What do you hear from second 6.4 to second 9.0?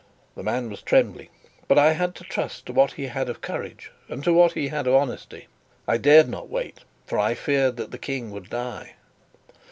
wait, for I feared that the King would die.